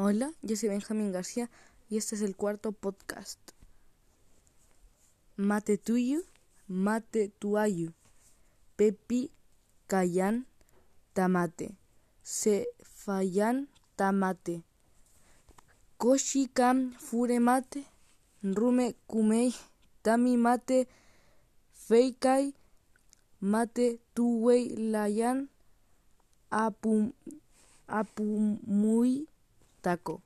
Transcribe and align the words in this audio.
Hola, 0.00 0.32
yo 0.42 0.54
soy 0.54 0.68
Benjamín 0.68 1.10
García 1.10 1.50
y 1.90 1.96
este 1.96 2.14
es 2.14 2.22
el 2.22 2.36
cuarto 2.36 2.70
podcast. 2.70 3.40
Mate 5.34 5.76
tuyo, 5.76 6.20
mate 6.68 7.32
tuayu, 7.40 7.92
pepi 8.76 9.32
cayan 9.88 10.46
tamate, 11.14 11.76
se 12.22 12.68
fallan 12.84 13.68
tamate, 13.96 14.62
koshikam 15.96 16.92
fure 16.92 17.40
mate, 17.40 17.84
rume 18.40 18.94
kumei 19.08 19.52
tami 20.02 20.36
mate, 20.36 20.86
feikai 21.72 22.54
mate 23.40 23.98
tuwei 24.14 24.76
layan 24.76 25.50
apum 26.50 27.12
apumui 27.88 29.26
taco 29.80 30.22